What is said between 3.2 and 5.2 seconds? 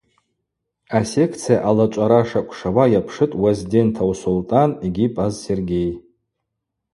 Уазден Таусолтӏан йгьи